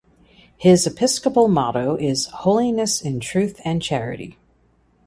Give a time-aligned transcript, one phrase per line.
[0.57, 4.35] His episcopal motto is "Holiness in Truth and Charity".